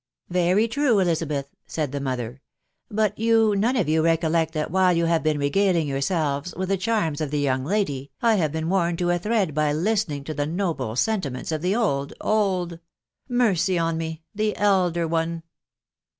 [0.31, 1.55] "Very true, Elizabeth,"....
[1.67, 2.39] said the mother r €f
[2.89, 6.69] but you none of you recollect that while you have been regaling your selves with
[6.69, 10.23] the charms of the young lady, I have been worn to a thread by listening
[10.23, 12.79] to die noble sentiments of the old.•.• old?....
[13.29, 15.43] mercy on me !■ the elder one.